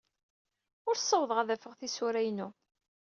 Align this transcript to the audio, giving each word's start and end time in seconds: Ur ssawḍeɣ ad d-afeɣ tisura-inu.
Ur 0.87 0.95
ssawḍeɣ 0.97 1.37
ad 1.39 1.47
d-afeɣ 1.49 1.73
tisura-inu. 1.75 2.49